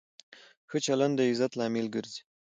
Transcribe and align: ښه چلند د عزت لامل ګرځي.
ښه 0.69 0.77
چلند 0.85 1.13
د 1.17 1.19
عزت 1.29 1.51
لامل 1.59 1.87
ګرځي. 1.95 2.21